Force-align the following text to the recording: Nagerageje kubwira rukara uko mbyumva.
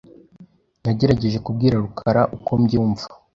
Nagerageje 0.83 1.37
kubwira 1.45 1.75
rukara 1.83 2.21
uko 2.35 2.51
mbyumva. 2.61 3.03